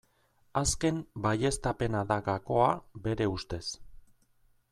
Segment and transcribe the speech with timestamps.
[0.61, 2.73] Azken baieztapena da gakoa
[3.09, 3.65] bere ustez.